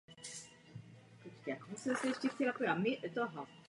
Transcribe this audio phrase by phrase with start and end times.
[1.19, 2.53] Všechny čáry musí být stejné
[3.15, 3.51] barvy.